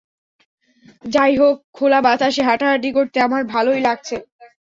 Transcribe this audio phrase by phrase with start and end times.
[1.05, 4.15] যাইহোক, খোলা বাতাসে হাঁটাহাঁটি করতে আমার ভালোই লাগছে।